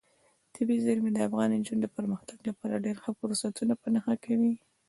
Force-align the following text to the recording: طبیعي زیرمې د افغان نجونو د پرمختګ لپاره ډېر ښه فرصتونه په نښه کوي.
طبیعي 0.55 0.83
زیرمې 0.85 1.11
د 1.13 1.17
افغان 1.27 1.49
نجونو 1.59 1.81
د 1.83 1.87
پرمختګ 1.97 2.37
لپاره 2.49 2.81
ډېر 2.85 2.95
ښه 3.03 3.11
فرصتونه 3.19 3.73
په 3.81 3.87
نښه 3.93 4.15
کوي. 4.25 4.53